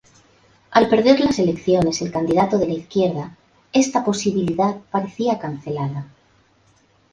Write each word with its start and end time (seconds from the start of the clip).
Al 0.71 0.89
perder 0.89 1.19
las 1.19 1.37
elecciones 1.37 2.01
el 2.01 2.11
candidato 2.11 2.57
de 2.57 2.65
la 2.65 2.73
izquierda 2.73 3.37
esta 3.71 4.03
posibilidad 4.03 4.77
parecía 4.89 5.37
cancelada. 5.37 6.07